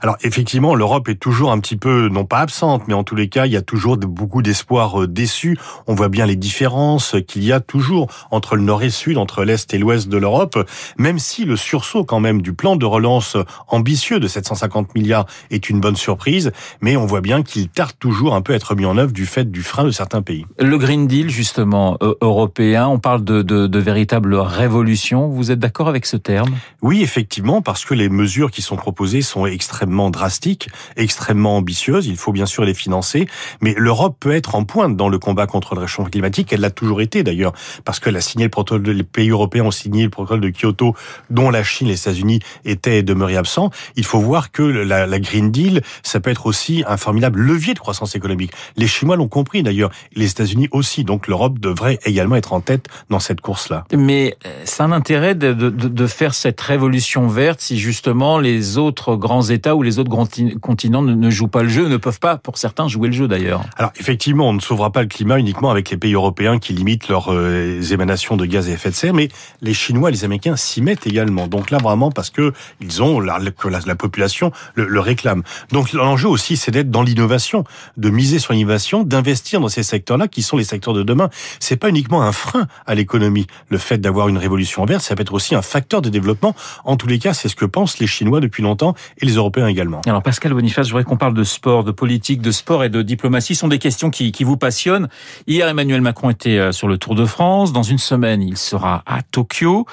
Alors 0.00 0.16
effectivement, 0.22 0.74
l'Europe 0.74 1.08
est 1.08 1.20
toujours 1.20 1.52
un 1.52 1.60
petit 1.60 1.76
peu, 1.76 2.08
non 2.08 2.24
pas 2.24 2.38
absente, 2.38 2.88
mais 2.88 2.94
en 2.94 3.04
tous 3.04 3.14
les 3.14 3.28
cas, 3.28 3.46
il 3.46 3.52
y 3.52 3.56
a 3.56 3.62
toujours 3.62 3.98
beaucoup 3.98 4.42
d'espoirs 4.42 5.02
euh, 5.02 5.06
déçus. 5.06 5.58
On 5.86 5.94
voit 5.94 6.08
bien 6.08 6.24
les 6.26 6.36
différences 6.36 7.14
qu'il 7.26 7.44
y 7.44 7.52
a 7.52 7.60
toujours 7.60 8.08
entre 8.30 8.56
le 8.56 8.62
nord 8.62 8.82
et 8.82 8.86
le 8.86 8.90
sud, 8.90 9.18
entre 9.18 9.44
l'est 9.44 9.72
et 9.74 9.78
l'ouest 9.78 10.08
de 10.08 10.16
l'Europe, 10.16 10.66
même 10.96 11.18
si 11.18 11.44
le 11.44 11.56
sursaut 11.56 12.04
quand 12.04 12.20
même 12.20 12.40
du 12.40 12.54
plan 12.54 12.76
de 12.76 12.86
relance 12.86 13.36
ambitieux 13.68 14.20
de 14.20 14.26
750 14.26 14.94
milliards 14.94 15.26
est 15.50 15.68
une 15.68 15.80
bonne 15.80 15.96
surprise, 15.96 16.50
mais 16.80 16.96
on 16.96 17.04
voit 17.04 17.20
bien 17.20 17.42
qu'il 17.42 17.68
tarde 17.68 17.92
toujours 17.98 18.34
un 18.34 18.40
peu 18.40 18.54
à 18.54 18.56
être 18.56 18.74
mis 18.74 18.86
en 18.86 18.96
œuvre 18.96 19.12
du 19.12 19.26
fait 19.26 19.50
du 19.50 19.62
frein 19.62 19.84
de 19.84 19.90
certains 19.90 20.22
pays. 20.22 20.46
Le 20.58 20.78
Green 20.78 21.06
Deal, 21.06 21.28
justement, 21.28 21.98
euh, 22.02 22.14
européen, 22.22 22.88
on 22.88 22.98
parle 22.98 23.22
de, 23.22 23.42
de, 23.42 23.66
de 23.66 23.78
véritable 23.78 24.34
révolution. 24.34 25.28
Vous 25.28 25.50
êtes 25.50 25.58
d'accord 25.58 25.88
avec 25.88 26.06
ce 26.06 26.16
terme? 26.16 26.56
Oui, 26.80 27.02
effectivement, 27.02 27.60
parce 27.60 27.84
que 27.84 27.92
les 27.92 28.08
mesures 28.08 28.50
qui 28.50 28.62
sont 28.62 28.77
proposées 28.78 29.22
sont 29.22 29.44
extrêmement 29.46 30.10
drastiques, 30.10 30.68
extrêmement 30.96 31.56
ambitieuses. 31.56 32.06
Il 32.06 32.16
faut 32.16 32.32
bien 32.32 32.46
sûr 32.46 32.64
les 32.64 32.74
financer, 32.74 33.26
mais 33.60 33.74
l'Europe 33.76 34.16
peut 34.18 34.32
être 34.32 34.54
en 34.54 34.64
pointe 34.64 34.96
dans 34.96 35.08
le 35.08 35.18
combat 35.18 35.46
contre 35.46 35.74
le 35.74 35.82
réchauffement 35.82 36.10
climatique. 36.10 36.52
Elle 36.52 36.60
l'a 36.60 36.70
toujours 36.70 37.00
été 37.00 37.22
d'ailleurs, 37.22 37.52
parce 37.84 38.00
qu'elle 38.00 38.16
a 38.16 38.20
signé 38.20 38.44
le 38.44 38.50
protocole, 38.50 38.90
les 38.90 39.02
pays 39.02 39.30
européens 39.30 39.64
ont 39.64 39.70
signé 39.70 40.04
le 40.04 40.10
protocole 40.10 40.40
de 40.40 40.50
Kyoto, 40.50 40.94
dont 41.30 41.50
la 41.50 41.62
Chine 41.62 41.88
et 41.88 41.90
les 41.90 42.00
États-Unis 42.00 42.40
étaient 42.64 43.02
demeurés 43.02 43.36
absents. 43.36 43.70
Il 43.96 44.04
faut 44.04 44.20
voir 44.20 44.52
que 44.52 44.62
la, 44.62 45.06
la 45.06 45.20
Green 45.20 45.50
Deal, 45.50 45.82
ça 46.02 46.20
peut 46.20 46.30
être 46.30 46.46
aussi 46.46 46.84
un 46.86 46.96
formidable 46.96 47.40
levier 47.40 47.74
de 47.74 47.78
croissance 47.78 48.14
économique. 48.14 48.52
Les 48.76 48.86
Chinois 48.86 49.16
l'ont 49.16 49.28
compris 49.28 49.62
d'ailleurs, 49.62 49.90
les 50.14 50.30
États-Unis 50.30 50.68
aussi. 50.70 51.04
Donc 51.04 51.26
l'Europe 51.26 51.58
devrait 51.58 51.98
également 52.04 52.36
être 52.36 52.52
en 52.52 52.60
tête 52.60 52.86
dans 53.10 53.20
cette 53.20 53.40
course-là. 53.40 53.84
Mais 53.92 54.36
euh, 54.46 54.62
c'est 54.64 54.82
un 54.82 54.92
intérêt 54.92 55.34
de, 55.34 55.52
de, 55.52 55.70
de 55.70 56.06
faire 56.06 56.34
cette 56.34 56.60
révolution 56.60 57.26
verte 57.26 57.60
si 57.60 57.78
justement 57.78 58.38
les 58.38 58.67
autres 58.76 59.16
grands 59.16 59.48
États 59.48 59.74
ou 59.74 59.82
les 59.82 59.98
autres 59.98 60.10
grands 60.10 60.28
continents 60.60 61.02
ne, 61.02 61.30
jouent 61.30 61.48
pas 61.48 61.62
le 61.62 61.68
jeu, 61.68 61.88
ne 61.88 61.96
peuvent 61.96 62.20
pas, 62.20 62.36
pour 62.36 62.58
certains, 62.58 62.88
jouer 62.88 63.08
le 63.08 63.14
jeu 63.14 63.28
d'ailleurs. 63.28 63.62
Alors 63.76 63.92
effectivement, 63.98 64.48
on 64.48 64.52
ne 64.52 64.60
sauvera 64.60 64.92
pas 64.92 65.02
le 65.02 65.08
climat 65.08 65.38
uniquement 65.38 65.70
avec 65.70 65.90
les 65.90 65.96
pays 65.96 66.14
européens 66.14 66.58
qui 66.58 66.72
limitent 66.72 67.08
leurs 67.08 67.32
euh, 67.32 67.80
émanations 67.90 68.36
de 68.36 68.44
gaz 68.44 68.68
à 68.68 68.72
effet 68.72 68.90
de 68.90 68.94
serre, 68.94 69.14
mais 69.14 69.28
les 69.62 69.74
Chinois 69.74 70.10
et 70.10 70.12
les 70.12 70.24
Américains 70.24 70.56
s'y 70.56 70.82
mettent 70.82 71.06
également. 71.06 71.46
Donc 71.46 71.70
là, 71.70 71.78
vraiment, 71.78 72.10
parce 72.10 72.30
que 72.30 72.52
ils 72.80 73.02
ont 73.02 73.20
la, 73.20 73.38
la, 73.38 73.80
la 73.86 73.94
population 73.94 74.52
le, 74.74 74.86
le, 74.86 75.00
réclame. 75.00 75.42
Donc 75.72 75.92
l'enjeu 75.92 76.28
aussi, 76.28 76.56
c'est 76.56 76.70
d'être 76.70 76.90
dans 76.90 77.02
l'innovation, 77.02 77.64
de 77.96 78.10
miser 78.10 78.38
sur 78.38 78.52
l'innovation, 78.52 79.04
d'investir 79.04 79.60
dans 79.60 79.68
ces 79.68 79.82
secteurs-là 79.82 80.28
qui 80.28 80.42
sont 80.42 80.56
les 80.56 80.64
secteurs 80.64 80.94
de 80.94 81.02
demain. 81.02 81.30
C'est 81.60 81.76
pas 81.76 81.88
uniquement 81.88 82.22
un 82.22 82.32
frein 82.32 82.66
à 82.86 82.94
l'économie, 82.94 83.46
le 83.68 83.78
fait 83.78 83.98
d'avoir 83.98 84.28
une 84.28 84.38
révolution 84.38 84.84
verte, 84.84 85.02
ça 85.02 85.14
peut 85.14 85.22
être 85.22 85.34
aussi 85.34 85.54
un 85.54 85.62
facteur 85.62 86.02
de 86.02 86.08
développement. 86.08 86.54
En 86.84 86.96
tous 86.96 87.06
les 87.06 87.18
cas, 87.18 87.34
c'est 87.34 87.48
ce 87.48 87.56
que 87.56 87.64
pensent 87.64 87.98
les 87.98 88.06
Chinois 88.06 88.40
depuis 88.40 88.47
longtemps 88.58 88.94
et 89.20 89.26
les 89.26 89.34
Européens 89.34 89.66
également. 89.66 90.00
Alors 90.06 90.22
Pascal 90.22 90.52
Boniface, 90.52 90.86
je 90.86 90.92
voudrais 90.92 91.04
qu'on 91.04 91.16
parle 91.16 91.34
de 91.34 91.44
sport, 91.44 91.84
de 91.84 91.92
politique, 91.92 92.40
de 92.40 92.50
sport 92.50 92.84
et 92.84 92.88
de 92.88 93.02
diplomatie. 93.02 93.54
Ce 93.54 93.60
sont 93.60 93.68
des 93.68 93.78
questions 93.78 94.10
qui, 94.10 94.32
qui 94.32 94.44
vous 94.44 94.56
passionnent. 94.56 95.08
Hier, 95.46 95.68
Emmanuel 95.68 96.00
Macron 96.00 96.30
était 96.30 96.58
euh, 96.58 96.72
sur 96.72 96.88
le 96.88 96.98
Tour 96.98 97.14
de 97.14 97.24
France. 97.24 97.72
Dans 97.72 97.82
une 97.82 97.98
semaine, 97.98 98.42
il 98.42 98.56
sera 98.56 99.02
à 99.06 99.22
Tokyo. 99.22 99.86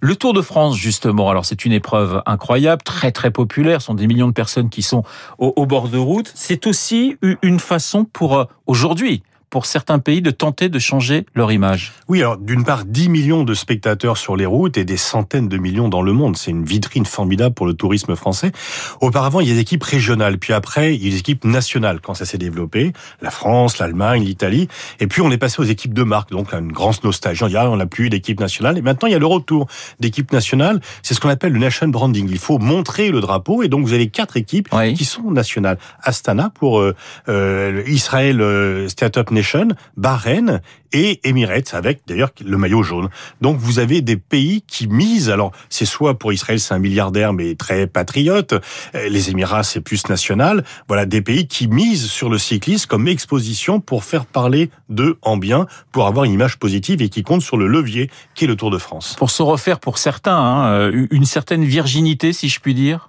Le 0.00 0.16
Tour 0.16 0.32
de 0.32 0.42
France, 0.42 0.76
justement, 0.76 1.30
alors 1.30 1.44
c'est 1.44 1.64
une 1.64 1.72
épreuve 1.72 2.22
incroyable, 2.26 2.82
très 2.82 3.12
très 3.12 3.30
populaire. 3.30 3.80
Ce 3.80 3.86
sont 3.86 3.94
des 3.94 4.06
millions 4.06 4.28
de 4.28 4.32
personnes 4.32 4.70
qui 4.70 4.82
sont 4.82 5.04
au, 5.38 5.52
au 5.56 5.66
bord 5.66 5.88
de 5.88 5.98
route. 5.98 6.30
C'est 6.34 6.66
aussi 6.66 7.16
une 7.42 7.60
façon 7.60 8.04
pour 8.04 8.38
euh, 8.38 8.44
aujourd'hui 8.66 9.22
pour 9.50 9.66
certains 9.66 9.98
pays 9.98 10.22
de 10.22 10.30
tenter 10.30 10.68
de 10.68 10.78
changer 10.78 11.26
leur 11.34 11.52
image. 11.52 11.92
Oui, 12.08 12.20
alors 12.20 12.38
d'une 12.38 12.64
part, 12.64 12.84
10 12.84 13.08
millions 13.08 13.42
de 13.42 13.54
spectateurs 13.54 14.16
sur 14.16 14.36
les 14.36 14.46
routes 14.46 14.78
et 14.78 14.84
des 14.84 14.96
centaines 14.96 15.48
de 15.48 15.58
millions 15.58 15.88
dans 15.88 16.02
le 16.02 16.12
monde. 16.12 16.36
C'est 16.36 16.50
une 16.50 16.64
vitrine 16.64 17.04
formidable 17.04 17.54
pour 17.54 17.66
le 17.66 17.74
tourisme 17.74 18.14
français. 18.16 18.52
Auparavant, 19.00 19.40
il 19.40 19.48
y 19.48 19.50
a 19.50 19.54
des 19.54 19.60
équipes 19.60 19.82
régionales, 19.82 20.38
puis 20.38 20.52
après, 20.52 20.94
il 20.94 21.04
y 21.04 21.08
a 21.08 21.10
des 21.10 21.18
équipes 21.18 21.44
nationales 21.44 22.00
quand 22.00 22.14
ça 22.14 22.24
s'est 22.24 22.38
développé. 22.38 22.92
La 23.20 23.30
France, 23.30 23.78
l'Allemagne, 23.78 24.24
l'Italie. 24.24 24.68
Et 25.00 25.06
puis, 25.06 25.22
on 25.22 25.30
est 25.30 25.38
passé 25.38 25.60
aux 25.60 25.64
équipes 25.64 25.94
de 25.94 26.02
marque. 26.02 26.30
Donc, 26.30 26.52
une 26.52 26.72
grande 26.72 27.02
nostalgie. 27.02 27.42
On 27.44 27.48
dit, 27.48 27.56
ah, 27.56 27.70
on 27.70 27.76
n'a 27.76 27.86
plus 27.86 28.10
d'équipe 28.10 28.38
nationale. 28.38 28.78
Et 28.78 28.82
maintenant, 28.82 29.08
il 29.08 29.12
y 29.12 29.16
a 29.16 29.18
le 29.18 29.26
retour 29.26 29.66
d'équipes 29.98 30.32
nationales. 30.32 30.80
C'est 31.02 31.14
ce 31.14 31.20
qu'on 31.20 31.28
appelle 31.28 31.52
le 31.52 31.58
nation 31.58 31.88
branding. 31.88 32.28
Il 32.30 32.38
faut 32.38 32.58
montrer 32.58 33.10
le 33.10 33.20
drapeau. 33.20 33.62
Et 33.62 33.68
donc, 33.68 33.84
vous 33.84 33.92
avez 33.92 34.08
quatre 34.08 34.36
équipes 34.36 34.68
oui. 34.72 34.94
qui 34.94 35.04
sont 35.04 35.30
nationales. 35.30 35.78
Astana 36.02 36.50
pour 36.50 36.80
euh, 36.80 36.94
euh, 37.28 37.82
Israël 37.86 38.40
euh, 38.40 38.88
Startup 38.88 39.30
Nations, 39.40 39.68
Bahreïn 39.96 40.60
et 40.92 41.20
Emirates 41.24 41.74
avec 41.74 42.00
d'ailleurs 42.06 42.30
le 42.44 42.56
maillot 42.56 42.82
jaune. 42.82 43.08
Donc 43.40 43.58
vous 43.58 43.78
avez 43.78 44.02
des 44.02 44.16
pays 44.16 44.62
qui 44.66 44.88
misent. 44.88 45.30
Alors 45.30 45.52
c'est 45.68 45.84
soit 45.84 46.18
pour 46.18 46.32
Israël 46.32 46.60
c'est 46.60 46.74
un 46.74 46.78
milliardaire 46.78 47.32
mais 47.32 47.54
très 47.54 47.86
patriote. 47.86 48.52
Euh, 48.94 49.08
les 49.08 49.30
Émirats 49.30 49.62
c'est 49.62 49.80
plus 49.80 50.08
national. 50.08 50.64
Voilà 50.88 51.06
des 51.06 51.22
pays 51.22 51.46
qui 51.46 51.68
misent 51.68 52.06
sur 52.06 52.28
le 52.28 52.38
cyclisme 52.38 52.86
comme 52.88 53.08
exposition 53.08 53.80
pour 53.80 54.04
faire 54.04 54.26
parler 54.26 54.70
d'eux 54.88 55.16
en 55.22 55.36
bien, 55.36 55.66
pour 55.92 56.06
avoir 56.06 56.24
une 56.24 56.32
image 56.32 56.58
positive 56.58 57.00
et 57.02 57.08
qui 57.08 57.22
compte 57.22 57.42
sur 57.42 57.56
le 57.56 57.66
levier 57.66 58.10
qui 58.34 58.44
est 58.44 58.48
le 58.48 58.56
Tour 58.56 58.70
de 58.70 58.78
France. 58.78 59.14
Pour 59.18 59.30
se 59.30 59.42
refaire 59.42 59.78
pour 59.80 59.98
certains 59.98 60.36
hein, 60.36 60.72
euh, 60.72 61.06
une 61.10 61.24
certaine 61.24 61.64
virginité 61.64 62.32
si 62.32 62.48
je 62.48 62.60
puis 62.60 62.74
dire. 62.74 63.08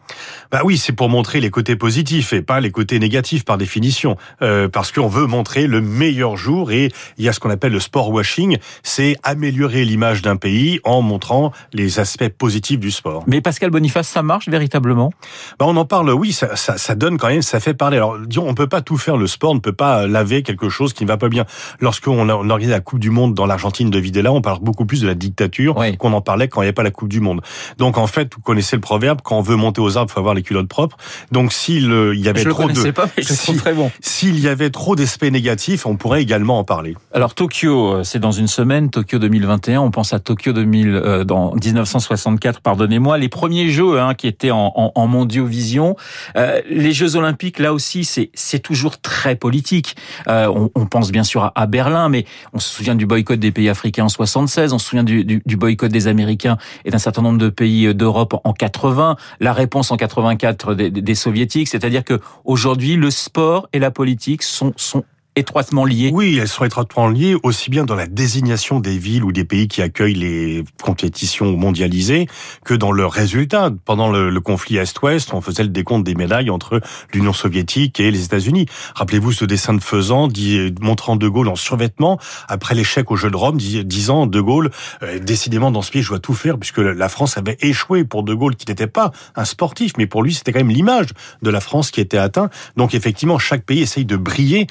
Bah 0.52 0.62
oui 0.64 0.78
c'est 0.78 0.94
pour 0.94 1.10
montrer 1.10 1.40
les 1.40 1.50
côtés 1.50 1.76
positifs 1.76 2.32
et 2.34 2.42
pas 2.42 2.60
les 2.60 2.72
côtés 2.72 3.00
négatifs 3.00 3.44
par 3.44 3.58
définition. 3.58 4.18
Euh, 4.42 4.68
parce 4.70 4.92
qu'on 4.92 5.08
veut 5.08 5.26
montrer 5.26 5.68
le 5.68 5.82
meilleur 5.82 6.21
jour 6.36 6.72
et 6.72 6.92
il 7.18 7.26
y 7.26 7.30
a 7.30 7.34
ce 7.34 7.40
qu'on 7.40 7.50
appelle 7.50 7.72
le 7.72 7.80
sport 7.80 8.12
washing, 8.12 8.58
c'est 8.84 9.16
améliorer 9.24 9.86
l'image 9.86 10.22
d'un 10.22 10.36
pays 10.36 10.80
en 10.84 11.02
montrant 11.02 11.52
les 11.74 12.00
aspects 12.00 12.30
positifs 12.30 12.80
du 12.80 12.92
sport. 12.92 13.24
Mais 13.28 13.42
Pascal 13.42 13.70
Boniface, 13.70 14.08
ça 14.08 14.24
marche 14.24 14.48
véritablement? 14.50 15.12
Bah 15.60 15.66
On 15.68 15.76
en 15.78 15.86
parle, 15.86 16.12
oui, 16.12 16.32
ça, 16.32 16.56
ça, 16.56 16.78
ça, 16.78 16.96
donne 16.96 17.18
quand 17.18 17.28
même, 17.28 17.42
ça 17.42 17.60
fait 17.60 17.74
parler. 17.74 17.98
Alors, 17.98 18.20
disons, 18.20 18.48
on 18.48 18.54
peut 18.54 18.68
pas 18.68 18.82
tout 18.82 18.98
faire 18.98 19.18
le 19.18 19.28
sport, 19.28 19.52
on 19.52 19.56
ne 19.56 19.60
peut 19.60 19.74
pas 19.74 20.08
laver 20.08 20.44
quelque 20.44 20.70
chose 20.70 20.94
qui 20.94 21.04
ne 21.04 21.08
va 21.08 21.18
pas 21.18 21.30
bien. 21.30 21.46
Lorsqu'on 21.80 22.30
on 22.30 22.50
organise 22.50 22.70
la 22.70 22.80
Coupe 22.80 23.00
du 23.00 23.10
Monde 23.10 23.34
dans 23.34 23.46
l'Argentine 23.46 23.90
de 23.90 24.00
Videla, 24.00 24.32
on 24.32 24.42
parle 24.42 24.60
beaucoup 24.62 24.86
plus 24.86 25.02
de 25.02 25.08
la 25.08 25.16
dictature 25.16 25.76
qu'on 25.98 26.14
en 26.14 26.22
parlait 26.22 26.48
quand 26.48 26.62
il 26.62 26.66
n'y 26.66 26.68
avait 26.68 26.74
pas 26.74 26.84
la 26.84 26.92
Coupe 26.92 27.10
du 27.10 27.20
Monde. 27.20 27.42
Donc, 27.78 27.98
en 27.98 28.08
fait, 28.08 28.34
vous 28.36 28.42
connaissez 28.42 28.76
le 28.76 28.82
proverbe, 28.82 29.22
quand 29.24 29.38
on 29.38 29.42
veut 29.42 29.56
monter 29.56 29.82
aux 29.82 29.98
arbres, 29.98 30.10
il 30.12 30.14
faut 30.14 30.20
avoir 30.20 30.34
les 30.34 30.44
culottes 30.44 30.68
propres. 30.68 30.98
Donc, 31.32 31.54
s'il 31.54 32.14
y 32.16 32.28
avait 32.28 32.42
je 32.42 32.50
trop 32.50 32.68
de... 32.68 32.92
Pas, 32.92 33.08
mais 33.16 33.24
je 33.24 33.34
si, 33.34 33.56
très 33.56 33.74
bon. 33.74 33.92
S'il 34.02 34.40
y 34.40 34.48
avait 34.48 34.70
trop 34.70 34.96
d'aspects 34.96 35.24
négatifs, 35.24 35.86
on 35.86 35.96
pourrait 35.96 36.11
également 36.20 36.60
en 36.60 36.64
parler. 36.64 36.96
Alors, 37.14 37.34
Tokyo 37.34 37.94
euh, 37.94 38.04
c'est 38.04 38.20
dans 38.20 38.32
une 38.32 38.48
semaine, 38.48 38.90
Tokyo 38.90 39.20
2021. 39.20 39.80
On 39.82 39.92
pense 39.92 40.14
à 40.14 40.20
Tokyo 40.20 40.52
2000, 40.54 40.90
euh, 40.90 41.24
dans 41.24 41.54
1964, 41.56 42.62
pardonnez-moi. 42.62 43.18
Les 43.18 43.30
premiers 43.30 43.70
Jeux 43.70 44.00
hein, 44.00 44.14
qui 44.14 44.28
étaient 44.28 44.52
en, 44.52 44.72
en, 44.76 44.92
en 44.94 45.08
mondiovision. 45.08 45.96
Euh, 46.36 46.62
les 46.70 46.92
Jeux 46.92 47.16
Olympiques, 47.16 47.60
là 47.60 47.74
aussi, 47.74 48.04
c'est 48.04 48.60
toujours 48.60 49.00
très 49.00 49.36
politique. 49.36 49.96
Euh, 50.28 50.48
on, 50.48 50.70
on, 50.76 50.86
pense 50.86 51.12
bien 51.12 51.24
sûr 51.24 51.44
à, 51.44 51.52
à, 51.56 51.66
Berlin, 51.66 52.10
mais 52.10 52.26
on 52.54 52.60
se 52.60 52.70
souvient 52.74 52.96
du 52.96 53.06
boycott 53.06 53.40
des 53.40 53.52
pays 53.52 53.70
africains 53.70 54.06
en 54.06 54.10
76. 54.10 54.74
On 54.74 54.80
se 54.80 54.88
souvient 54.88 55.04
du, 55.04 55.24
du, 55.24 55.42
du 55.46 55.56
boycott 55.56 55.92
des 55.92 56.08
Américains 56.08 56.58
et 56.86 56.92
d'un 56.92 56.98
certain 56.98 57.22
nombre 57.22 57.38
de 57.38 57.50
pays 57.50 57.94
d'Europe 57.96 58.36
en 58.44 58.54
80. 58.54 59.16
La 59.40 59.54
réponse 59.54 59.92
en 59.92 59.98
84 59.98 60.74
des, 60.74 60.90
des 60.90 61.16
soviétiques. 61.16 61.68
C'est-à-dire 61.68 62.04
que 62.04 62.20
aujourd'hui, 62.44 62.96
le 62.96 63.12
sport 63.12 63.70
et 63.74 63.80
la 63.80 63.92
politique 63.92 64.44
sont 64.44 64.74
sont 64.76 65.04
étroitement 65.38 65.86
liées 65.86 66.12
Oui, 66.14 66.38
elles 66.42 66.48
sont 66.48 66.66
étroitement 66.66 67.08
liées, 67.08 67.36
aussi 67.44 67.70
bien 67.70 67.86
dans 67.86 67.96
la 67.96 68.08
désignation 68.08 68.82
des 68.82 68.98
villes 68.98 69.24
ou 69.24 69.32
des 69.32 69.46
pays 69.46 69.70
qui 69.70 69.82
accueillent 69.82 70.16
les 70.16 70.66
compétitions 70.84 71.56
mondialisées 71.56 72.28
que 72.66 72.74
dans 72.74 72.92
leurs 72.92 73.14
résultats. 73.14 73.72
Pendant 73.86 74.12
le, 74.12 74.42
conflit 74.42 74.78
Est-Ouest, 74.78 75.34
on 75.34 75.40
faisait 75.40 75.64
le 75.64 75.70
décompte 75.70 76.06
des 76.06 76.16
médailles 76.16 76.50
entre 76.50 76.82
l'Union 77.14 77.32
soviétique 77.32 78.00
et 78.00 78.12
les 78.12 78.26
États-Unis. 78.26 78.66
Rappelez-vous 78.96 79.32
ce 79.32 79.46
dessin 79.46 79.74
de 79.74 79.82
Faisan 79.82 80.28
dit, 80.28 80.74
montrant 80.82 81.16
De 81.16 81.28
Gaulle 81.28 81.48
en 81.48 81.56
survêtement 81.56 82.20
après 82.50 82.76
l'échec 82.76 83.10
au 83.10 83.16
Jeu 83.16 83.32
de 83.32 83.38
Rome, 83.38 83.58
disant 83.58 84.26
De 84.28 84.42
Gaulle, 84.42 84.70
euh, 85.04 85.20
décidément 85.20 85.72
dans 85.72 85.82
ce 85.82 85.92
pays, 85.92 86.02
je 86.02 86.10
dois 86.10 86.20
tout 86.20 86.34
faire 86.34 86.58
puisque 86.58 86.80
la 86.80 87.08
France 87.08 87.38
avait 87.38 87.58
échoué 87.62 88.04
pour 88.04 88.24
De 88.24 88.34
Gaulle 88.34 88.56
qui 88.56 88.68
n'était 88.68 88.88
pas 88.88 89.12
un 89.36 89.46
sportif, 89.46 89.94
mais 89.98 90.08
pour 90.08 90.24
lui 90.24 90.34
c'était 90.34 90.52
quand 90.52 90.60
même 90.60 90.70
l'image 90.70 91.08
de 91.42 91.50
la 91.50 91.62
France 91.62 91.90
qui 91.92 92.02
était 92.02 92.18
atteinte. 92.18 92.52
Donc 92.76 92.94
effectivement, 92.94 93.40
chaque 93.40 93.64
pays 93.64 93.82
essaye 93.82 94.06
de 94.06 94.18
briller. 94.18 94.68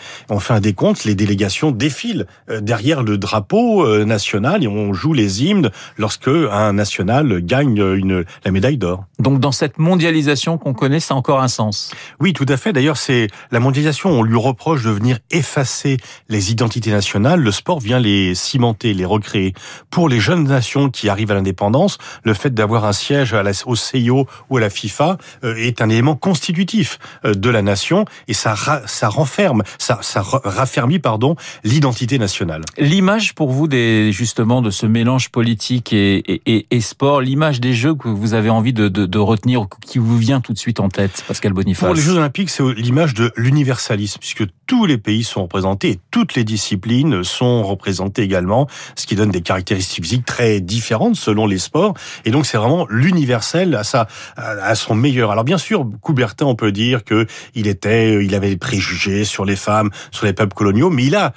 Un 0.50 0.60
décompte, 0.60 1.04
les 1.04 1.14
délégations 1.14 1.70
défilent 1.70 2.26
euh, 2.48 2.60
derrière 2.60 3.02
le 3.02 3.18
drapeau 3.18 3.84
euh, 3.84 4.04
national 4.04 4.62
et 4.64 4.68
on 4.68 4.92
joue 4.92 5.12
les 5.12 5.44
hymnes 5.44 5.70
lorsque 5.96 6.28
un 6.28 6.72
national 6.72 7.40
gagne 7.40 7.78
une, 7.78 8.24
la 8.44 8.50
médaille 8.50 8.76
d'or. 8.76 9.04
Donc 9.18 9.40
dans 9.40 9.52
cette 9.52 9.78
mondialisation 9.78 10.58
qu'on 10.58 10.74
connaît, 10.74 11.00
ça 11.00 11.14
a 11.14 11.16
encore 11.16 11.40
un 11.40 11.48
sens. 11.48 11.92
Oui, 12.20 12.32
tout 12.32 12.46
à 12.48 12.56
fait. 12.56 12.72
D'ailleurs, 12.72 12.96
c'est 12.96 13.28
la 13.50 13.60
mondialisation. 13.60 14.10
On 14.10 14.22
lui 14.22 14.38
reproche 14.38 14.82
de 14.84 14.90
venir 14.90 15.18
effacer 15.30 15.98
les 16.28 16.50
identités 16.50 16.90
nationales. 16.90 17.40
Le 17.40 17.52
sport 17.52 17.80
vient 17.80 17.98
les 17.98 18.34
cimenter, 18.34 18.94
les 18.94 19.04
recréer. 19.04 19.54
Pour 19.90 20.08
les 20.08 20.20
jeunes 20.20 20.44
nations 20.44 20.90
qui 20.90 21.08
arrivent 21.08 21.30
à 21.30 21.34
l'indépendance, 21.34 21.98
le 22.24 22.34
fait 22.34 22.52
d'avoir 22.54 22.84
un 22.84 22.92
siège 22.92 23.34
à 23.34 23.42
la, 23.42 23.52
au 23.66 23.76
CIO 23.76 24.26
ou 24.48 24.56
à 24.56 24.60
la 24.60 24.70
FIFA 24.70 25.18
euh, 25.44 25.54
est 25.56 25.82
un 25.82 25.88
élément 25.88 26.16
constitutif 26.16 26.98
de 27.24 27.50
la 27.50 27.62
nation 27.62 28.04
et 28.28 28.34
ça, 28.34 28.54
ça 28.86 29.08
renferme, 29.08 29.62
ça, 29.78 29.98
ça 30.02 30.22
raffermit 30.44 30.98
pardon 30.98 31.36
l'identité 31.64 32.18
nationale. 32.18 32.62
L'image 32.78 33.34
pour 33.34 33.50
vous 33.50 33.68
des 33.68 34.12
justement 34.12 34.62
de 34.62 34.70
ce 34.70 34.86
mélange 34.86 35.30
politique 35.30 35.92
et, 35.92 36.18
et, 36.46 36.66
et 36.70 36.80
sport, 36.80 37.20
l'image 37.20 37.60
des 37.60 37.74
Jeux 37.74 37.94
que 37.94 38.08
vous 38.08 38.34
avez 38.34 38.50
envie 38.50 38.72
de, 38.72 38.88
de, 38.88 39.06
de, 39.06 39.18
retenir, 39.18 39.66
qui 39.86 39.98
vous 39.98 40.18
vient 40.18 40.40
tout 40.40 40.52
de 40.52 40.58
suite 40.58 40.80
en 40.80 40.88
tête, 40.88 41.24
Pascal 41.26 41.52
Boniface? 41.52 41.86
Pour 41.86 41.94
les 41.94 42.02
Jeux 42.02 42.16
Olympiques, 42.16 42.50
c'est 42.50 42.62
l'image 42.74 43.14
de 43.14 43.32
l'universalisme, 43.36 44.18
puisque 44.18 44.44
tous 44.80 44.86
les 44.86 44.96
pays 44.96 45.24
sont 45.24 45.42
représentés, 45.42 45.90
et 45.90 46.00
toutes 46.10 46.34
les 46.34 46.42
disciplines 46.42 47.22
sont 47.22 47.62
représentées 47.62 48.22
également, 48.22 48.66
ce 48.96 49.06
qui 49.06 49.14
donne 49.14 49.30
des 49.30 49.42
caractéristiques 49.42 50.04
physiques 50.04 50.24
très 50.24 50.60
différentes 50.60 51.16
selon 51.16 51.46
les 51.46 51.58
sports. 51.58 51.92
Et 52.24 52.30
donc 52.30 52.46
c'est 52.46 52.56
vraiment 52.56 52.86
l'universel 52.88 53.74
à 53.74 53.84
sa 53.84 54.08
à 54.38 54.74
son 54.74 54.94
meilleur. 54.94 55.32
Alors 55.32 55.44
bien 55.44 55.58
sûr, 55.58 55.86
Coubertin, 56.00 56.46
on 56.46 56.54
peut 56.54 56.72
dire 56.72 57.04
que 57.04 57.26
il 57.54 57.66
était, 57.66 58.24
il 58.24 58.34
avait 58.34 58.48
des 58.48 58.56
préjugés 58.56 59.26
sur 59.26 59.44
les 59.44 59.54
femmes, 59.54 59.90
sur 60.12 60.24
les 60.24 60.32
peuples 60.32 60.54
coloniaux, 60.54 60.88
mais 60.88 61.04
il 61.04 61.14
a 61.14 61.34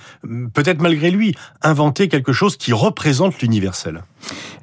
peut-être 0.54 0.82
malgré 0.82 1.12
lui 1.12 1.36
inventé 1.62 2.08
quelque 2.08 2.32
chose 2.32 2.56
qui 2.56 2.72
représente 2.72 3.42
l'universel. 3.42 4.04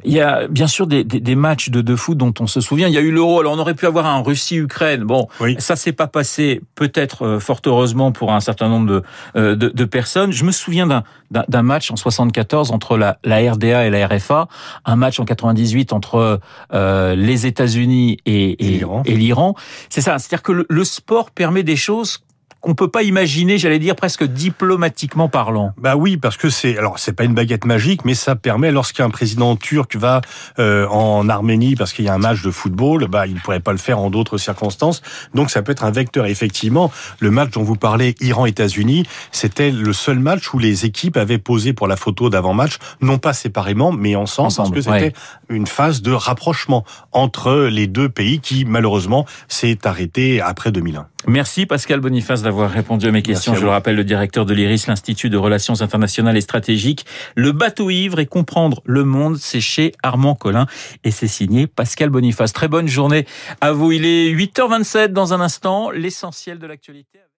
Il 0.05 0.13
y 0.13 0.21
a 0.21 0.49
bien 0.49 0.67
sûr 0.67 0.87
des, 0.87 1.05
des, 1.05 1.21
des, 1.21 1.35
matchs 1.35 1.69
de, 1.69 1.81
de 1.81 1.97
foot 1.97 2.17
dont 2.17 2.33
on 2.41 2.47
se 2.47 2.61
souvient. 2.61 2.89
Il 2.89 2.95
y 2.95 2.99
a 2.99 3.03
eu 3.03 3.11
l'Euro. 3.11 3.41
Alors 3.41 3.53
on 3.53 3.59
aurait 3.59 3.75
pu 3.75 3.87
avoir 3.87 4.07
un 4.07 4.23
Russie-Ukraine. 4.23 5.05
Bon, 5.05 5.29
oui. 5.41 5.57
ça 5.59 5.77
s'est 5.77 5.93
pas 5.93 6.07
passé. 6.07 6.61
Peut-être 6.75 7.27
euh, 7.27 7.41
fort 7.41 7.61
heureusement 7.67 8.13
pour 8.13 8.33
un 8.33 8.41
certain 8.41 8.69
nombre 8.69 8.87
de, 8.87 9.03
euh, 9.37 9.57
de, 9.57 9.69
de 9.69 9.85
personnes. 9.85 10.33
Je 10.33 10.45
me 10.45 10.53
souviens 10.53 11.03
d'un 11.31 11.63
match 11.63 11.91
en 11.91 11.97
74 11.97 12.71
entre 12.71 12.97
la, 12.97 13.19
la, 13.25 13.53
RDA 13.53 13.87
et 13.87 13.91
la 13.91 14.07
RFA, 14.07 14.49
un 14.85 14.97
match 14.97 15.21
en 15.21 15.25
98 15.25 15.93
entre 15.93 16.41
euh, 16.73 17.15
les 17.15 17.47
États-Unis 17.47 18.19
et, 18.27 18.77
et, 18.77 18.85
et 19.05 19.17
l'Iran. 19.17 19.55
C'est 19.89 20.01
ça. 20.01 20.19
C'est-à-dire 20.19 20.43
que 20.43 20.53
le, 20.53 20.67
le 20.69 20.85
sport 20.85 21.31
permet 21.31 21.63
des 21.63 21.77
choses 21.77 22.21
qu'on 22.61 22.75
peut 22.75 22.89
pas 22.89 23.03
imaginer, 23.03 23.59
j'allais 23.59 23.79
dire 23.79 23.97
presque 23.97 24.25
diplomatiquement 24.25 25.29
parlant. 25.29 25.73
Bah 25.79 25.97
oui, 25.97 26.17
parce 26.17 26.37
que 26.37 26.51
c'est 26.51 26.77
alors 26.77 26.99
c'est 26.99 27.13
pas 27.13 27.25
une 27.25 27.35
baguette 27.35 27.65
magique, 27.65 28.05
mais 28.05 28.15
ça 28.15 28.37
permet 28.37 28.71
lorsqu'un 28.71 29.09
président 29.11 29.57
turc 29.57 29.97
va 29.97 30.21
euh, 30.59 30.87
en 30.89 31.29
Arménie 31.29 31.75
parce 31.75 31.93
qu'il 31.93 32.05
y 32.05 32.09
a 32.09 32.15
un 32.15 32.19
match 32.19 32.43
de 32.43 32.51
football, 32.51 33.07
bah 33.09 33.27
il 33.27 33.35
ne 33.35 33.41
pourrait 33.41 33.61
pas 33.61 33.73
le 33.73 33.79
faire 33.79 33.99
en 33.99 34.11
d'autres 34.11 34.37
circonstances. 34.37 35.03
Donc 35.35 35.51
ça 35.51 35.63
peut 35.63 35.73
être 35.73 35.85
un 35.85 35.91
vecteur. 35.91 36.27
effectivement, 36.27 36.93
le 37.19 37.31
match 37.31 37.51
dont 37.53 37.63
vous 37.63 37.77
parlez, 37.77 38.15
Iran-États-Unis, 38.21 39.07
c'était 39.33 39.71
le 39.71 39.93
seul 39.93 40.19
match 40.19 40.53
où 40.53 40.59
les 40.59 40.85
équipes 40.85 41.17
avaient 41.17 41.39
posé 41.39 41.73
pour 41.73 41.89
la 41.89 41.97
photo 41.97 42.29
d'avant-match, 42.29 42.79
non 43.01 43.19
pas 43.19 43.33
séparément, 43.33 43.93
mais 43.93 44.17
ensemble, 44.17 44.49
ensemble 44.49 44.75
parce 44.75 44.87
que 44.87 44.93
c'était 44.93 45.13
une 45.49 45.67
phase 45.67 46.03
de 46.03 46.13
rapprochement 46.13 46.85
entre 47.13 47.69
les 47.71 47.87
deux 47.87 48.09
pays 48.09 48.41
qui 48.41 48.65
malheureusement 48.65 49.27
s'est 49.49 49.87
arrêté 49.87 50.41
après 50.41 50.73
2001. 50.73 51.07
Merci 51.27 51.67
Pascal 51.67 52.01
Boniface 52.01 52.43
d'avoir 52.51 52.71
répondu 52.73 53.07
à 53.07 53.13
mes 53.13 53.23
questions. 53.23 53.55
Je 53.55 53.63
le 53.63 53.69
rappelle, 53.69 53.95
le 53.95 54.03
directeur 54.03 54.45
de 54.45 54.53
l'IRIS, 54.53 54.89
l'Institut 54.89 55.31
de 55.31 55.37
Relations 55.37 55.83
Internationales 55.83 56.37
et 56.37 56.41
Stratégiques. 56.41 57.07
Le 57.37 57.53
bateau 57.53 57.91
ivre 57.91 58.19
et 58.19 58.27
comprendre 58.27 58.83
le 58.85 59.05
monde, 59.05 59.37
c'est 59.37 59.61
chez 59.61 59.93
Armand 60.03 60.35
Collin 60.35 60.67
et 61.05 61.13
c'est 61.13 61.29
signé 61.29 61.69
Pascal 61.69 62.11
Boniface. 62.11 62.53
Très 62.53 62.67
bonne 62.67 62.89
journée 62.89 63.25
à 63.61 63.71
vous. 63.71 63.93
Il 63.93 64.05
est 64.05 64.33
8h27 64.33 65.13
dans 65.13 65.33
un 65.33 65.41
instant, 65.41 65.93
l'essentiel 65.93 66.59
de 66.59 66.67
l'actualité. 66.67 67.21